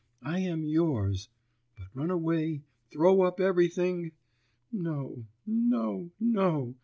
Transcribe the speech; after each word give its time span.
I 0.23 0.39
am 0.39 0.63
yours.... 0.63 1.29
But 1.77 1.89
run 1.93 2.09
away, 2.09 2.63
throw 2.91 3.21
up 3.21 3.39
everything... 3.39 4.13
no! 4.71 5.25
no! 5.45 6.09
no! 6.19 6.73